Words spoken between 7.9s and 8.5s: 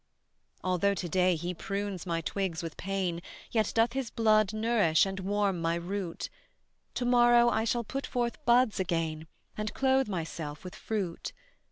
forth